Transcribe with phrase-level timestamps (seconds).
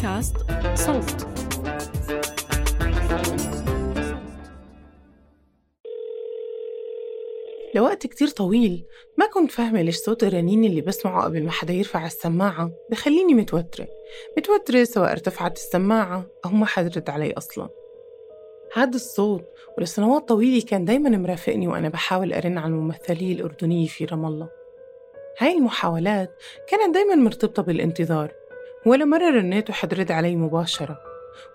[0.00, 0.36] بودكاست
[0.74, 1.26] صوت.
[7.74, 8.84] لوقت كتير طويل
[9.16, 13.88] ما كنت فاهمة ليش صوت الرنين اللي بسمعه قبل ما حدا يرفع السماعة بخليني متوترة.
[14.38, 17.68] متوترة سواء ارتفعت السماعة أو ما حد رد علي أصلا.
[18.74, 19.44] هذا الصوت
[19.78, 24.48] ولسنوات طويلة كان دايما مرافقني وأنا بحاول أرن على الممثلية الأردنية في رام الله.
[25.38, 26.30] هاي المحاولات
[26.68, 28.39] كانت دايما مرتبطة بالانتظار.
[28.86, 30.98] ولا مرة رنيت وحد رد علي مباشرة.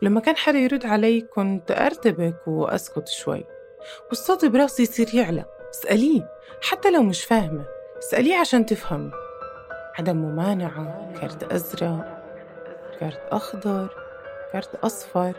[0.01, 3.43] ولما كان حدا يرد علي كنت أرتبك وأسكت شوي.
[4.09, 5.45] والصوت براسي يصير يعلى.
[5.73, 6.29] اسأليه
[6.61, 7.65] حتى لو مش فاهمة.
[7.99, 9.11] اسأليه عشان تفهمي
[9.99, 11.13] عدم ممانعة.
[11.21, 12.23] كارت أزرق.
[12.99, 13.89] كارت أخضر.
[14.53, 15.33] كارت أصفر.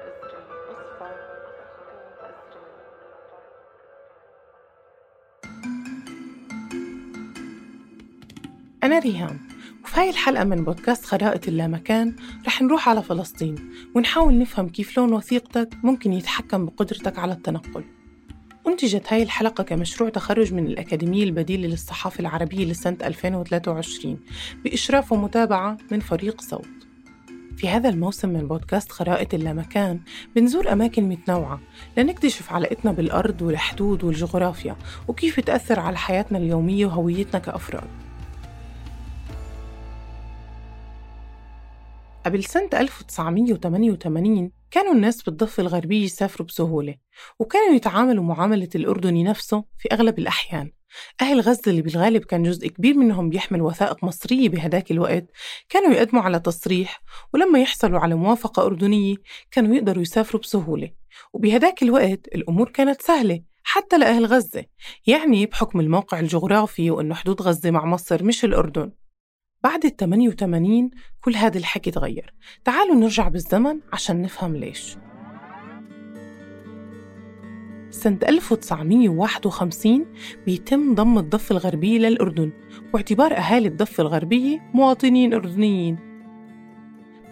[8.85, 9.46] أنا ريهام.
[9.87, 12.17] وفي هاي الحلقة من بودكاست خرائط اللامكان
[12.47, 13.55] رح نروح على فلسطين
[13.95, 17.85] ونحاول نفهم كيف لون وثيقتك ممكن يتحكم بقدرتك على التنقل.
[18.67, 24.19] أنتجت هاي الحلقة كمشروع تخرج من الأكاديمية البديلة للصحافة العربية لسنة 2023
[24.65, 26.69] بإشراف ومتابعة من فريق صوت.
[27.57, 30.01] في هذا الموسم من بودكاست خرائط اللامكان
[30.37, 31.61] بنزور أماكن متنوعة
[31.97, 34.77] لنكتشف علاقتنا بالأرض والحدود والجغرافيا
[35.09, 38.06] وكيف تأثر على حياتنا اليومية وهويتنا كأفراد.
[42.27, 46.95] قبل سنة 1988 كانوا الناس بالضفة الغربية يسافروا بسهولة
[47.39, 50.73] وكانوا يتعاملوا معاملة الأردني نفسه في أغلب الأحيان.
[51.21, 55.27] أهل غزة اللي بالغالب كان جزء كبير منهم بيحمل وثائق مصرية بهداك الوقت
[55.69, 57.03] كانوا يقدموا على تصريح
[57.35, 59.17] ولما يحصلوا على موافقة أردنية
[59.51, 60.91] كانوا يقدروا يسافروا بسهولة.
[61.33, 64.65] وبهداك الوقت الأمور كانت سهلة حتى لأهل غزة
[65.07, 68.93] يعني بحكم الموقع الجغرافي وأنه حدود غزة مع مصر مش الأردن.
[69.65, 70.91] بعد ال 88
[71.21, 72.35] كل هذا الحكي تغير.
[72.65, 74.97] تعالوا نرجع بالزمن عشان نفهم ليش.
[77.91, 80.07] سنة 1951
[80.47, 82.53] بيتم ضم الضفة الغربية للأردن
[82.95, 86.16] واعتبار أهالي الضفة الغربية مواطنين أردنيين.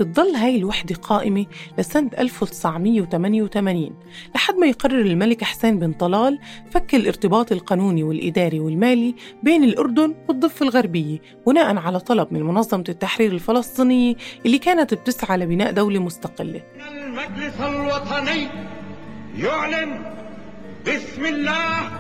[0.00, 1.47] بتضل هاي الوحدة قائمة
[1.78, 3.91] لسنة 1988
[4.34, 6.38] لحد ما يقرر الملك حسين بن طلال
[6.71, 13.32] فك الارتباط القانوني والإداري والمالي بين الأردن والضفة الغربية بناء على طلب من منظمة التحرير
[13.32, 14.15] الفلسطينية
[14.47, 16.62] اللي كانت بتسعى لبناء دولة مستقلة.
[16.93, 18.49] المجلس الوطني
[19.38, 19.99] يعلن
[20.84, 21.91] باسم الله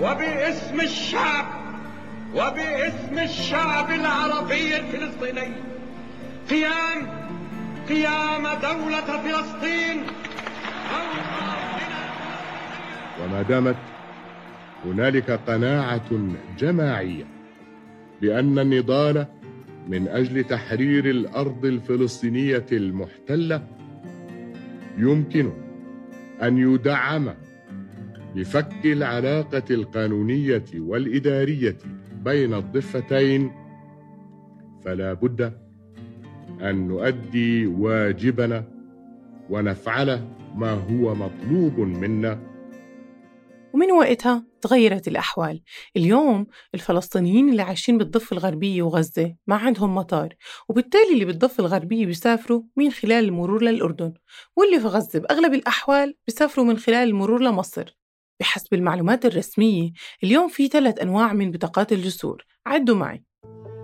[0.00, 1.46] وباسم الشعب
[2.34, 5.75] وباسم الشعب العربي الفلسطيني.
[6.50, 7.06] قيام
[7.88, 10.02] قيام دولة فلسطين.
[13.24, 13.76] وما دامت
[14.84, 16.10] هنالك قناعة
[16.58, 17.24] جماعية
[18.20, 19.26] بأن النضال
[19.88, 23.66] من أجل تحرير الأرض الفلسطينية المحتلة
[24.98, 25.52] يمكن
[26.42, 27.34] أن يدعم
[28.34, 31.76] بفك العلاقة القانونية والإدارية
[32.24, 33.52] بين الضفتين
[34.84, 35.65] فلا بد
[36.62, 38.64] أن نؤدي واجبنا
[39.50, 42.56] ونفعل ما هو مطلوب منا.
[43.74, 45.62] ومن وقتها تغيرت الأحوال.
[45.96, 50.34] اليوم الفلسطينيين اللي عايشين بالضفة الغربية وغزة ما عندهم مطار
[50.68, 54.14] وبالتالي اللي بالضفة الغربية بيسافروا من خلال المرور للأردن
[54.56, 57.96] واللي في غزة بأغلب الأحوال بيسافروا من خلال المرور لمصر.
[58.40, 59.90] بحسب المعلومات الرسمية
[60.24, 62.44] اليوم في ثلاث أنواع من بطاقات الجسور.
[62.66, 63.24] عدوا معي.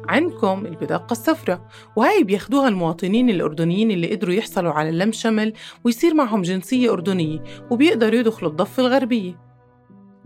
[0.08, 1.68] عندكم البطاقة الصفراء.
[1.96, 5.52] وهي بياخدوها المواطنين الأردنيين اللي قدروا يحصلوا على اللم شمل
[5.84, 9.52] ويصير معهم جنسية أردنية وبيقدروا يدخلوا الضفة الغربية.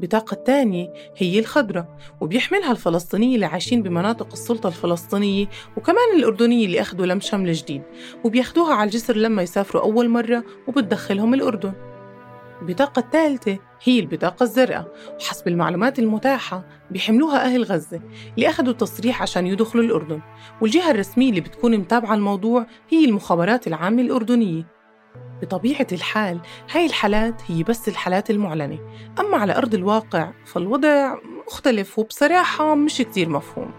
[0.01, 7.07] البطاقة الثانية هي الخضراء وبيحملها الفلسطينية اللي عايشين بمناطق السلطة الفلسطينية وكمان الأردنية اللي أخدوا
[7.07, 7.83] لم شمل جديد.
[8.25, 11.73] وبياخدوها على الجسر لما يسافروا أول مرة وبتدخلهم الأردن.
[12.63, 18.01] البطاقة الثالثة هي البطاقة الزرقاء وحسب المعلومات المتاحة بيحملوها أهل غزة
[18.35, 20.21] اللي أخذوا تصريح عشان يدخلوا الأردن.
[20.61, 24.67] والجهة الرسمية اللي بتكون متابعة الموضوع هي المخابرات العامة الأردنية.
[25.43, 26.41] بطبيعة الحال
[26.73, 28.79] هاي الحالات هي بس الحالات المعلنة.
[29.21, 31.15] أما على أرض الواقع فالوضع
[31.47, 33.71] مختلف وبصراحة مش كتير مفهوم.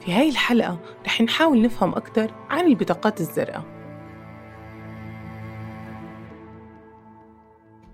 [0.00, 3.75] في هاي الحلقة رح نحاول نفهم أكثر عن البطاقات الزرقاء.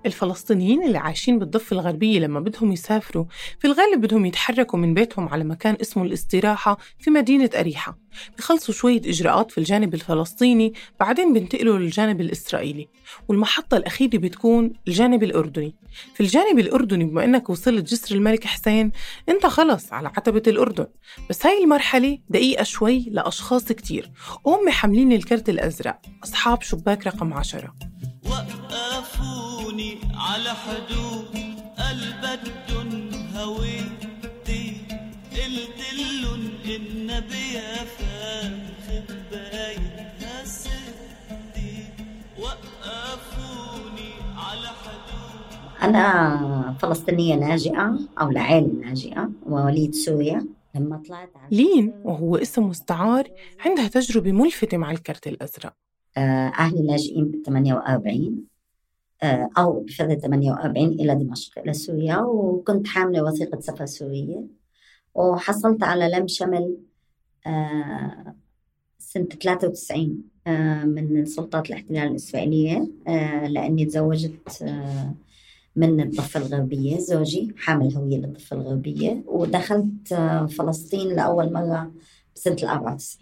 [0.07, 3.25] الفلسطينيين اللي عايشين بالضفة الغربية لما بدهم يسافروا
[3.59, 7.99] في الغالب بدهم يتحركوا من بيتهم على مكان اسمه الاستراحة في مدينة أريحة.
[8.39, 12.89] بخلصوا شوية إجراءات في الجانب الفلسطيني بعدين بينتقلوا للجانب الإسرائيلي.
[13.29, 15.75] والمحطة الأخيرة بتكون الجانب الأردني.
[16.15, 18.93] في الجانب الأردني بما أنك وصلت جسر الملك حسين
[19.29, 20.87] أنت خلص على عتبة الأردن.
[21.31, 24.11] بس هاي المرحلة دقيقة شوي لأشخاص كتير.
[24.45, 27.75] وهم حاملين الكرت الأزرق أصحاب شباك رقم عشرة.
[29.73, 31.27] وقفوني على حدود
[31.91, 34.77] البدن هويتي
[35.33, 41.85] قلت لهم النبي يا فاخر بايتها ستي.
[42.39, 45.83] وقفوني على حدود.
[45.83, 50.47] أنا فلسطينية لاجئة أو لعائلة لاجئة ووليد سوريا.
[50.75, 53.29] لما طلعت على لين وهو اسم مستعار
[53.67, 55.75] عندها تجربة ملفتة مع الكرت الأزرق.
[56.17, 58.52] آه، أهلي لاجئين بال 48 آه،
[59.59, 64.45] أو بفترة 48 إلى دمشق إلى سوريا وكنت حاملة وثيقة سفر سورية
[65.15, 66.77] وحصلت على لم شمل
[67.47, 68.35] آه،
[68.99, 75.15] سنة 93 آه، من سلطات الاحتلال الإسرائيلية آه، لأني تزوجت آه،
[75.77, 81.93] من الضفة الغربية زوجي حامل هوية للضفة الغربية ودخلت آه، فلسطين لأول مرة
[82.37, 83.22] بسنة ال 94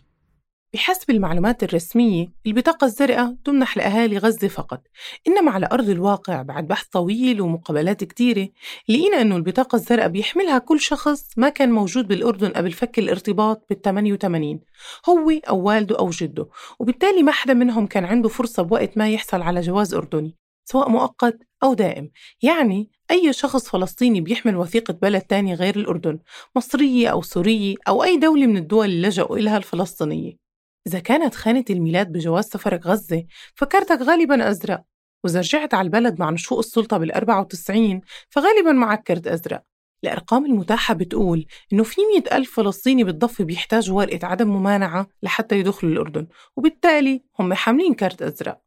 [0.74, 4.82] بحسب المعلومات الرسمية البطاقة الزرقاء تمنح لأهالي غزة فقط.
[5.28, 8.48] إنما على أرض الواقع بعد بحث طويل ومقابلات كتيرة
[8.88, 13.82] لقينا أنه البطاقة الزرقاء بيحملها كل شخص ما كان موجود بالأردن قبل فك الارتباط بال
[13.82, 14.60] 88
[15.08, 16.48] هو أو والده أو جده.
[16.78, 21.38] وبالتالي ما حدا منهم كان عنده فرصة بوقت ما يحصل على جواز أردني سواء مؤقت
[21.62, 22.10] أو دائم.
[22.42, 26.18] يعني أي شخص فلسطيني بيحمل وثيقة بلد تاني غير الأردن
[26.56, 30.49] مصرية أو سورية أو أي دولة من الدول اللي لجأوا إلها الفلسطينية.
[30.86, 33.24] إذا كانت خانة الميلاد بجواز سفرك غزة
[33.54, 34.82] فكرتك غالبا أزرق.
[35.24, 39.62] وإذا رجعت على البلد مع نشوء السلطة بال 94 فغالبا معك كرت أزرق.
[40.04, 45.92] الأرقام المتاحة بتقول إنه في مئة ألف فلسطيني بالضفة بيحتاجوا ورقة عدم ممانعة لحتى يدخلوا
[45.92, 48.60] الأردن وبالتالي هم حاملين كارت أزرق.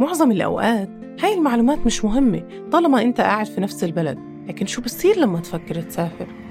[0.00, 0.88] معظم الأوقات
[1.20, 4.18] هاي المعلومات مش مهمة طالما أنت قاعد في نفس البلد
[4.48, 6.49] لكن شو بصير لما تفكر تسافر؟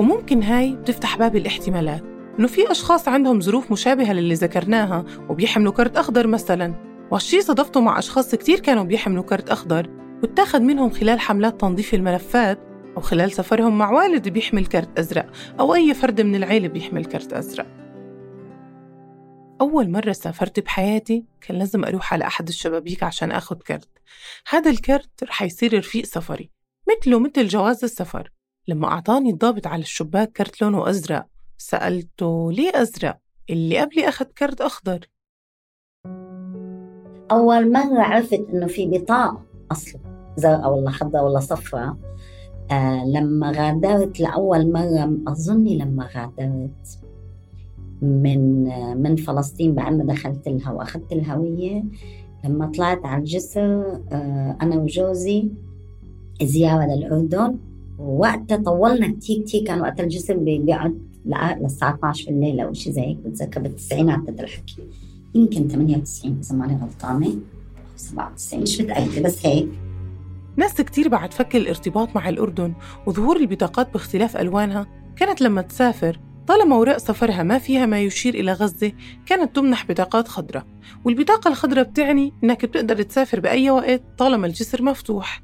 [0.00, 2.02] وممكن هاي بتفتح باب الاحتمالات.
[2.38, 6.74] إنه في أشخاص عندهم ظروف مشابهة للي ذكرناها وبيحملوا كرت أخضر مثلاً.
[7.10, 9.90] وهالشي صادفته مع أشخاص كتير كانوا بيحملوا كرت أخضر
[10.22, 12.58] واتاخد منهم خلال حملات تنظيف الملفات
[12.96, 15.26] أو خلال سفرهم مع والد بيحمل كرت أزرق
[15.60, 17.66] أو أي فرد من العيلة بيحمل كرت أزرق.
[19.60, 23.88] أول مرة سافرت بحياتي كان لازم أروح على أحد الشبابيك عشان أخد كرت.
[24.48, 26.50] هذا الكرت رح يصير رفيق سفري
[26.88, 28.30] مثله مثل جواز السفر.
[28.68, 31.26] لما أعطاني الضابط على الشباك كرت لونه أزرق
[31.58, 33.18] سألته ليه أزرق؟
[33.50, 35.06] اللي قبلي أخذ كرت أخضر.
[37.30, 39.42] أول مرة عرفت إنه في بطاقة
[39.72, 40.00] أصلا
[40.36, 41.96] زرقاء ولا خضراء ولا صفراء
[42.70, 46.98] آه لما غادرت لأول مرة أظني لما غادرت
[48.02, 48.64] من
[49.02, 51.84] من فلسطين بعد ما دخلت لها وأخذت الهوية
[52.44, 55.50] لما طلعت على الجسر آه أنا وجوزي
[56.42, 57.58] زيارة للأردن.
[58.00, 60.98] ووقتها طولنا كتير كتير كان وقت الجسر بي- بيقعد
[61.60, 64.76] للساعة 12 بالليل أو شيء زي هيك بتذكر بالتسعينات هذا الحكي.
[65.34, 67.26] يمكن 98 إذا ماني غلطانة.
[67.26, 69.68] أو 97 مش متأكدة بس هيك.
[70.56, 72.74] ناس كتير بعد فك الارتباط مع الأردن
[73.06, 74.86] وظهور البطاقات باختلاف ألوانها.
[75.16, 78.92] كانت لما تسافر طالما أوراق سفرها ما فيها ما يشير إلى غزة
[79.26, 80.66] كانت تمنح بطاقات خضراء.
[81.04, 85.42] والبطاقة الخضراء بتعني إنك بتقدر تسافر بأي وقت طالما الجسر مفتوح.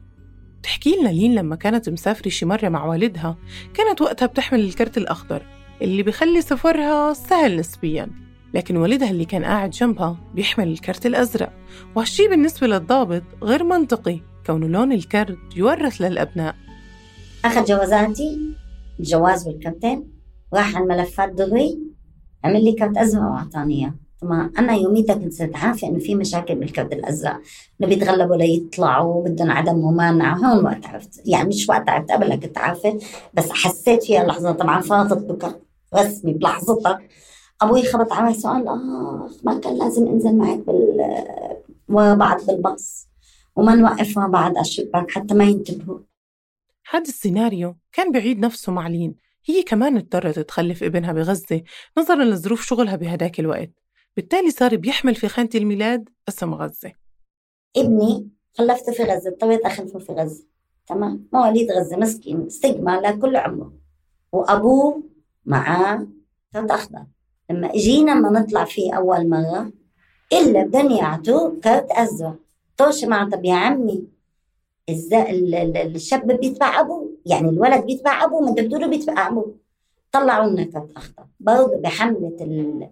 [0.66, 3.36] بتحكي لنا لين لما كانت مسافرة شي مرة مع والدها
[3.74, 5.42] كانت وقتها بتحمل الكرت الأخضر
[5.82, 8.10] اللي بخلي سفرها سهل نسبياً
[8.54, 11.52] لكن والدها اللي كان قاعد جنبها بيحمل الكرت الأزرق.
[11.94, 16.54] وهالشي بالنسبة للضابط غير منطقي كون لون الكرت يورث للأبناء.
[17.44, 18.54] أخذ جوازاتي
[19.00, 20.12] الجواز والكرتين؟
[20.54, 21.78] راح على الملفات دغري؟
[22.44, 23.94] عمل لي كرت أزرق وأعطاني إياه.
[24.22, 27.40] طبعا أنا يوميتها كنت صرت عارفة إنه في مشاكل بالكرت الأزرق.
[27.80, 31.22] إنه بيتغلبوا ليطلعوا بدهم عدم ممانعة هون وقت عرفت.
[31.26, 32.98] يعني مش وقت عرفت قبل كنت عارفة
[33.34, 35.62] بس حسيت فيها لحظة طبعا فاضت بكرت
[35.94, 36.98] رسمي بلحظتها
[37.62, 41.16] أبوي خبط على سؤال آه ما كان لازم أنزل معك بال
[41.88, 43.08] ورا بعض بالباص.
[43.56, 45.98] وما نوقف ورا بعض على الشباك حتى ما ينتبهوا.
[46.90, 49.14] هذا السيناريو كان بعيد نفسه مع لين.
[49.44, 51.62] هي كمان اضطرت تخلف ابنها بغزة
[51.98, 53.85] نظرا لظروف شغلها بهداك الوقت.
[54.16, 56.92] بالتالي صار بيحمل في خانة الميلاد اسم غزة.
[57.76, 60.44] ابني خلفته في غزة اضطريت أخلفه في غزة
[60.86, 63.72] تمام؟ مواليد غزة مسكين استجمع لكل عمره.
[64.32, 65.02] وأبوه
[65.44, 66.06] معاه
[66.52, 67.04] كرت أخضر
[67.50, 69.72] لما إجينا ما نطلع فيه أول مرة
[70.32, 72.36] إلا بدهم يعطوه كارت أزرق.
[72.76, 74.08] طوش مع طب يا عمي
[74.88, 79.56] الشاب بيتبع أبوه يعني الولد بيتبع أبوه ما أنت بتقولوا بيتبع أبوه.
[80.12, 81.26] طلعوا لنا كارت أخضر.
[81.40, 81.74] برضه.
[82.40, 82.90] ال-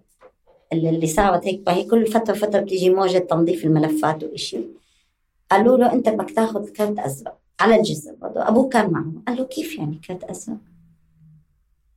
[0.75, 4.59] اللي صارت هيك فهي كل فترة فتره بتيجي موجة تنظيف الملفات وإشي.
[5.51, 9.13] قالوا له أنت بدك تاخذ كارت أزرق على الجسر برضه أبوه كان معه.
[9.29, 10.57] قال له كيف يعني كارت أزرق؟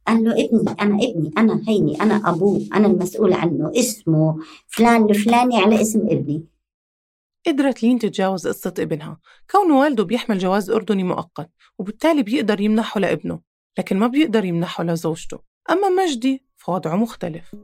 [0.08, 5.58] قال له ابني أنا ابني أنا هيني أنا أبوه أنا المسؤول عنه اسمه فلان الفلاني
[5.58, 6.44] على اسم ابني.
[7.48, 9.18] قدرت لين تتجاوز قصة ابنها.
[9.52, 13.40] كون والده بيحمل جواز أردني مؤقت وبالتالي بيقدر يمنحه لابنه
[13.78, 15.40] لكن ما بيقدر يمنحه لزوجته.
[15.70, 17.56] أما مجدي فوضعه مختلف.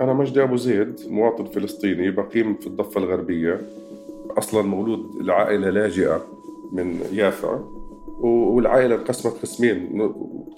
[0.00, 3.60] أنا مجدي أبو زيد مواطن فلسطيني بقيم في الضفة الغربية.
[4.38, 6.24] أصلا مولود لعائلة لاجئة
[6.72, 7.64] من يافا
[8.20, 10.02] والعائلة انقسمت قسمين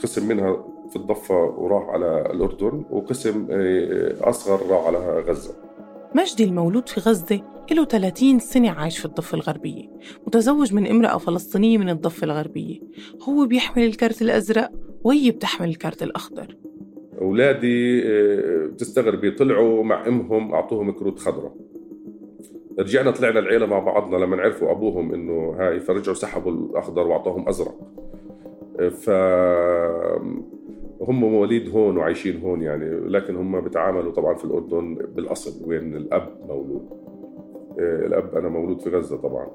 [0.03, 5.55] قسم منها في الضفة وراح على الأردن وقسم آه، أصغر راح على غزة.
[6.15, 7.41] مجدي المولود في غزة
[7.71, 9.89] له 30 سنة عايش في الضفة الغربية.
[10.27, 12.81] متزوج من امرأة فلسطينية من الضفة الغربية.
[13.23, 14.71] هو بيحمل الكارت الأزرق
[15.05, 16.57] وهي بتحمل الكارت الأخضر.
[17.21, 21.53] أولادي آه، بتستغربي طلعوا مع أمهم أعطوهم كروت خضراء.
[22.79, 27.75] رجعنا طلعنا العيلة مع بعضنا لما عرفوا أبوهم إنه هاي فرجعوا سحبوا الأخضر وأعطوهم أزرق.
[28.91, 29.11] ف
[31.01, 36.29] هم مواليد هون وعايشين هون يعني لكن هم بيتعاملوا طبعا في الأردن بالأصل وين الأب
[36.49, 36.89] مولود.
[37.81, 39.49] آه، الأب أنا مولود في غزة طبعا.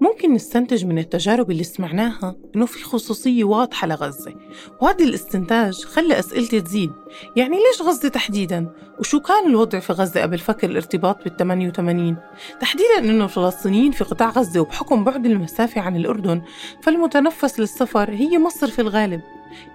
[0.00, 4.34] ممكن نستنتج من التجارب اللي سمعناها إنه في خصوصية واضحة لغزة.
[4.80, 6.92] وهذا الاستنتاج خلى أسئلتي تزيد.
[7.36, 12.16] يعني ليش غزة تحديداً؟ وشو كان الوضع في غزة قبل فكر الارتباط بال 88
[12.60, 16.42] تحديداً إنه الفلسطينيين في قطاع غزة وبحكم بعد المسافة عن الأردن
[16.82, 19.20] فالمتنفس للسفر هي مصر في الغالب.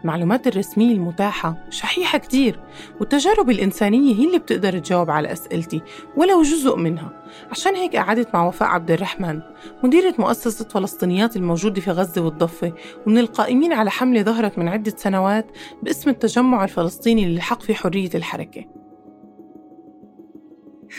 [0.01, 2.59] المعلومات الرسمية المتاحة شحيحة كتير
[2.99, 5.81] والتجارب الإنسانية هي اللي بتقدر تجاوب على أسئلتي
[6.17, 7.23] ولو جزء منها.
[7.51, 9.41] عشان هيك قعدت مع وفاء عبد الرحمن
[9.83, 12.73] مديرة مؤسسة فلسطينيات الموجودة في غزة والضفة
[13.07, 15.45] ومن القائمين على حملة ظهرت من عدة سنوات
[15.83, 18.65] باسم التجمع الفلسطيني للحق في حرية الحركة.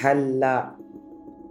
[0.01, 0.77] هلا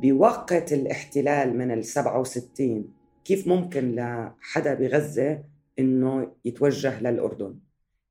[0.02, 2.86] بوقت الاحتلال من ال 67
[3.26, 5.40] كيف ممكن لحدا بغزة
[5.80, 7.60] إنه يتوجه للأردن.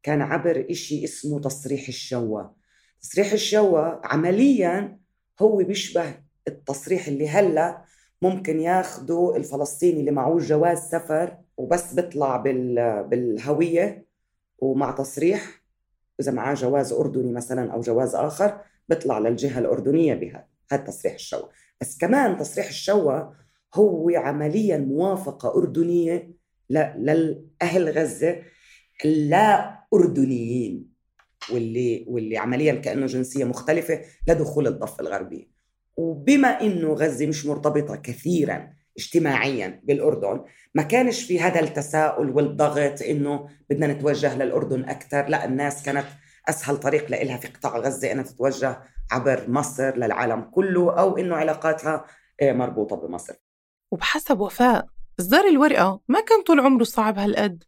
[0.02, 2.42] كان عبر إشي اسمه تصريح الشوا
[3.00, 4.98] تصريح الشوا عمليا
[5.40, 6.14] هو بيشبه
[6.48, 7.84] التصريح اللي هلأ
[8.22, 14.06] ممكن ياخده الفلسطيني اللي معه جواز سفر وبس بيطلع بال بالهوية
[14.58, 15.62] ومع تصريح
[16.20, 21.48] إذا معاه جواز أردني مثلا أو جواز آخر بيطلع للجهة الأردنية بهذا هذا تصريح الشوا
[21.80, 23.20] بس كمان تصريح الشوا
[23.74, 26.37] هو عمليا موافقة أردنية
[26.70, 28.42] ل- للأهل غزة
[29.04, 30.88] اللا أردنيين
[31.52, 35.50] واللي واللي عمليا كأنه جنسية مختلفة لدخول الضفة الغربية.
[35.96, 40.44] وبما إنه غزة مش مرتبطة كثيرا اجتماعيا بالأردن
[40.74, 45.28] ما كانش في هذا التساؤل والضغط إنه بدنا نتوجه للأردن أكثر.
[45.28, 46.06] لا الناس كانت
[46.48, 52.04] أسهل طريق لإلها في قطاع غزة أنها تتوجه عبر مصر للعالم كله أو إنه علاقاتها
[52.42, 53.34] آه، مربوطة بمصر.
[53.90, 54.86] وبحسب وفاء
[55.20, 57.64] إصدار الورقة ما كان طول عمره صعب هالقد؟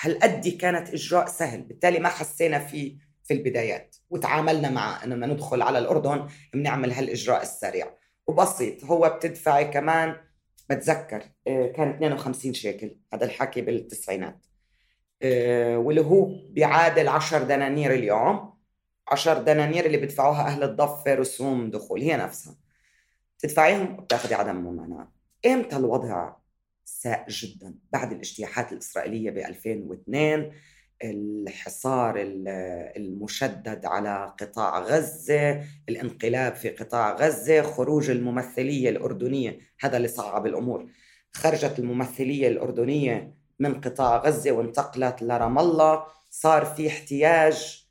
[0.00, 5.62] هالقد كانت إجراء سهل بالتالي ما حسينا فيه في البدايات وتعاملنا مع إنه لما ندخل
[5.62, 7.94] على الأردن بنعمل هالإجراء السريع.
[8.26, 10.16] وبسيط هو بتدفعي كمان
[10.70, 14.46] بتذكر آه، كان 52 شيكل هذا الحكي بالتسعينات.
[15.22, 18.54] آه، واللي هو بيعادل 10 دنانير اليوم
[19.08, 22.56] 10 دنانير اللي بيدفعوها أهل الضفة رسوم دخول هي نفسها.
[23.38, 25.12] تدفعيهم وبتاخذي عدم ممانعة.
[25.46, 26.37] إمتى الوضع
[26.88, 27.74] ساء جدا.
[27.92, 30.50] بعد الاجتياحات الإسرائيلية ب 2002
[31.04, 32.48] الحصار ال-
[32.96, 40.86] المشدد على قطاع غزة الانقلاب في قطاع غزة خروج الممثلية الأردنية هذا اللي صعب الأمور.
[41.32, 46.04] خرجت الممثلية الأردنية من قطاع غزة وانتقلت لرام الله.
[46.30, 47.86] صار في احتياج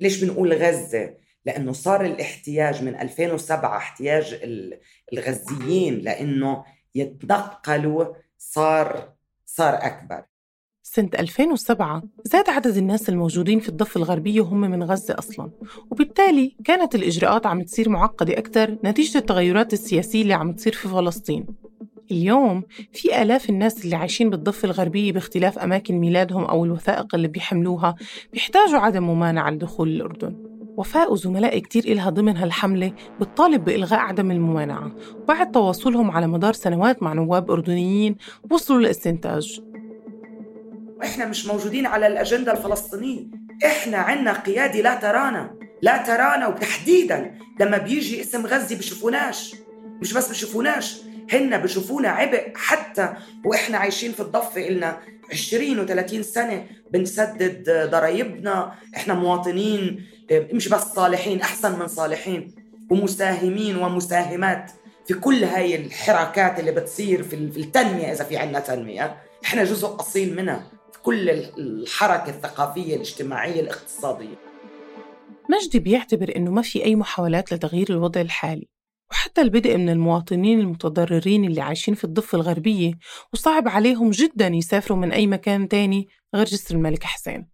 [0.00, 1.14] ليش بنقول غزة؟
[1.46, 4.80] لأنه صار الاحتياج من 2007 احتياج ال-
[5.12, 6.64] الغزيين لأنه
[6.94, 8.14] يتنقلوا
[8.52, 9.08] صار
[9.46, 10.22] صار أكبر.
[10.82, 15.50] سنة 2007 زاد عدد الناس الموجودين في الضفة الغربية وهم من غزة أصلاً
[15.90, 21.46] وبالتالي كانت الإجراءات عم تصير معقدة أكثر نتيجة التغيرات السياسية اللي عم تصير في فلسطين.
[22.10, 27.94] اليوم في آلاف الناس اللي عايشين بالضفة الغربية باختلاف أماكن ميلادهم أو الوثائق اللي بيحملوها
[28.32, 30.53] بيحتاجوا عدم ممانعة لدخول الأردن.
[30.76, 37.02] وفاء وزملاء كتير إلها ضمن هالحملة بتطالب بإلغاء عدم الممانعة وبعد تواصلهم على مدار سنوات
[37.02, 38.16] مع نواب أردنيين
[38.50, 39.60] وصلوا لاستنتاج
[41.02, 43.26] إحنا مش موجودين على الأجندة الفلسطينية.
[43.66, 45.54] إحنا عنا قياده لا ترانا.
[45.82, 49.54] لا ترانا وتحديدا لما بيجي اسم غزة بشوفوناش.
[50.00, 51.00] مش بس بشوفوناش
[51.32, 53.14] هن بشوفونا عبء حتى
[53.44, 54.98] وإحنا عايشين في الضفة إلنا.
[55.32, 58.72] 20 و30 سنة بنسدد ضرايبنا.
[58.96, 62.54] إحنا مواطنين مش بس صالحين أحسن من صالحين
[62.90, 64.70] ومساهمين ومساهمات.
[65.06, 70.36] في كل هاي الحركات اللي بتصير في التنمية إذا في عندنا تنمية إحنا جزء أصيل
[70.36, 70.70] منها.
[70.92, 74.36] في كل الحركة الثقافية الاجتماعية الاقتصادية.
[75.50, 78.73] مجدي بيعتبر إنه ما في أي محاولات لتغيير الوضع الحالي.
[79.10, 82.92] وحتى البدء من المواطنين المتضررين اللي عايشين في الضفة الغربية
[83.32, 87.48] وصعب عليهم جدا يسافروا من أي مكان تاني غير جسر الملك حسين.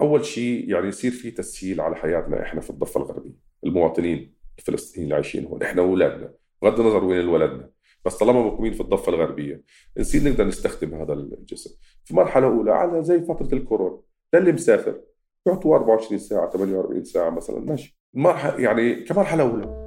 [0.00, 5.14] أول شيء يعني يصير في تسهيل على حياتنا إحنا في الضفة الغربية المواطنين الفلسطينيين اللي
[5.14, 6.32] عايشين هون إحنا وأولادنا
[6.62, 7.70] بغض النظر وين ولدنا.
[8.04, 9.62] بس طالما مقيمين في الضفة الغربية
[9.98, 11.70] نصير نقدر نستخدم هذا الجسر.
[12.04, 14.00] في مرحلة أولى على زي فترة الكورونا
[14.34, 15.00] للي مسافر
[15.46, 17.98] يعطوا 24 ساعة 48 ساعة مثلا ماشي.
[18.14, 19.81] ما يعني كمرحلة أولى.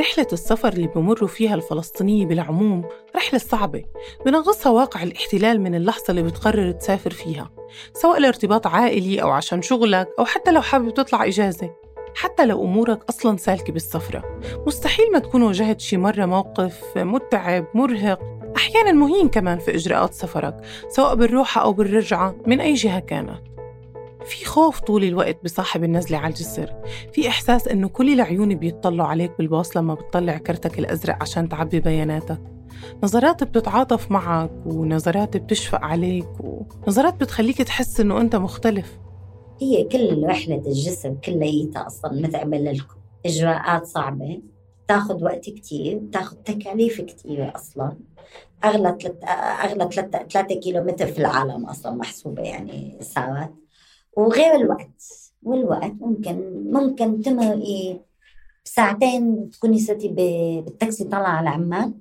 [0.00, 2.84] رحلة السفر اللي بمروا فيها الفلسطينية بالعموم
[3.16, 3.84] رحلة صعبة
[4.26, 7.50] بنغصها واقع الاحتلال من اللحظة اللي بتقرر تسافر فيها
[7.92, 11.70] سواء لارتباط عائلي أو عشان شغلك أو حتى لو حابب تطلع إجازة
[12.14, 14.40] حتى لو أمورك أصلا سالكة بالسفرة.
[14.66, 18.20] مستحيل ما تكون واجهت شي مرة موقف متعب مرهق
[18.56, 20.56] أحيانا مهين كمان في إجراءات سفرك
[20.88, 23.53] سواء بالروحة أو بالرجعة من أي جهة كانت.
[24.24, 26.74] في خوف طول الوقت بصاحب النزلة على الجسر.
[27.12, 32.40] في إحساس إنه كل العيون بيطلعوا عليك بالباص لما بتطلع كرتك الأزرق عشان تعبي بياناتك.
[33.02, 38.98] نظرات بتتعاطف معك ونظرات بتشفق عليك ونظرات بتخليك تحس إنه أنت مختلف.
[39.62, 42.94] هي كل رحلة الجسر كليتها أصلا متعبة لكم.
[43.26, 44.42] إجراءات صعبة.
[44.88, 47.96] تاخذ وقت كتير تاخذ تكاليف كتير أصلا.
[48.64, 49.88] أغلى ثلاثة أغلى
[50.32, 53.54] ثلاثة كيلو متر في العالم أصلا محسوبة يعني ساعات.
[54.16, 55.02] وغير الوقت
[55.42, 58.00] والوقت ممكن ممكن تمر إيه
[58.64, 61.94] ساعتين تكوني ستي بالتاكسي طالعة على عمان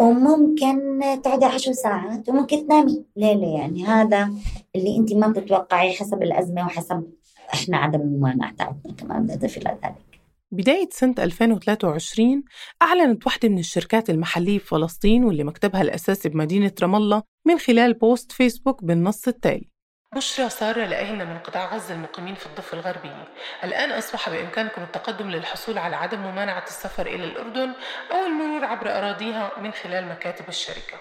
[0.00, 3.58] وممكن تقعدي عشر ساعات وممكن تنامي ليلة.
[3.58, 4.30] يعني هذا
[4.76, 7.12] اللي انت ما بتتوقعي حسب الأزمة وحسب
[7.54, 10.20] إحنا عدم الممانعة تاعتنا كمان بنضيف إلى ذلك.
[10.52, 12.44] بداية سنة 2023
[12.82, 17.94] أعلنت واحدة من الشركات المحلية في فلسطين واللي مكتبها الأساسي بمدينة رام الله من خلال
[17.94, 19.73] post Facebook بالنص التالي.
[20.14, 23.28] بشرى سارة لأهلنا من قطاع غزة المقيمين في الضفة الغربية؟
[23.64, 27.72] الآن أصبح بإمكانكم التقدم للحصول على عدم ممانعة السفر إلى الأردن
[28.12, 30.98] أو المرور عبر أراضيها من خلال مكاتب الشركة.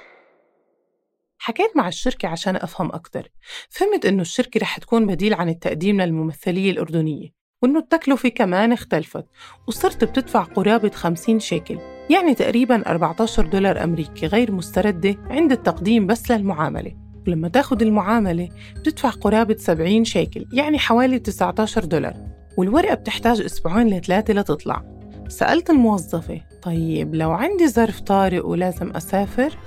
[1.38, 3.28] حكيت مع الشركة عشان أفهم أكثر
[3.70, 7.30] فهمت إنه الشركة رح تكون بديل عن التقديم للممثلية الأردنية
[7.62, 9.26] وإنه التكلفة كمان اختلفت
[9.68, 16.32] وصرت بتدفع قرابة 50 شيكل يعني تقريبا 14 دولار أمريكي غير مستردة عند التقديم بس
[16.32, 17.03] للمعاملة.
[17.28, 22.14] ولما تاخد المعاملة بتدفع قرابة 70 شيكل يعني حوالي 19 دولار.
[22.58, 24.84] والورقة بتحتاج أسبوعين لثلاثة لتطلع.
[25.28, 29.58] سألت الموظفة طيب لو عندي ظرف طارئ ولازم أسافر؟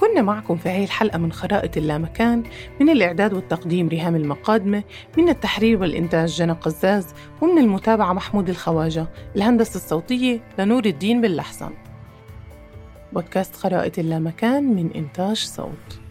[0.00, 2.42] كنا معكم في هاي الحلقة من خرائط اللامكان
[2.80, 4.82] من الإعداد والتقديم ريهام المقادمة
[5.18, 7.06] من التحرير والإنتاج جنى قزاز
[7.42, 9.06] ومن المتابعة محمود الخواجة.
[9.36, 11.70] الهندسة الصوتية لنور الدين باللحسن
[13.16, 16.05] بودكاست خرائط اللامكان من إنتاج صوت.